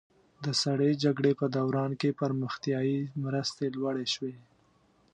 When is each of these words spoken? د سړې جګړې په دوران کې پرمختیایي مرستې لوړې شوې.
د 0.43 0.45
سړې 0.63 0.91
جګړې 1.03 1.31
په 1.39 1.45
دوران 1.57 1.91
کې 1.99 2.17
پرمختیایي 2.21 2.99
مرستې 3.23 3.65
لوړې 3.77 4.05
شوې. 4.13 4.35